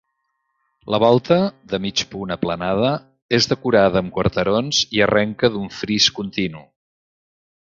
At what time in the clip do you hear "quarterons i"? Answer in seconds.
4.17-5.05